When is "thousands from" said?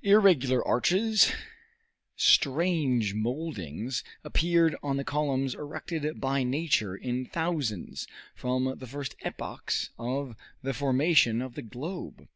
7.26-8.76